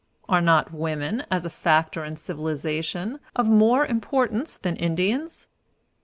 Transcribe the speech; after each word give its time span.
Are 0.27 0.41
not 0.41 0.73
women, 0.73 1.23
as 1.29 1.45
a 1.45 1.49
factor 1.51 2.03
in 2.03 2.15
civilization, 2.15 3.19
of 3.35 3.45
more 3.47 3.85
importance 3.85 4.57
than 4.57 4.75
Indians? 4.77 5.47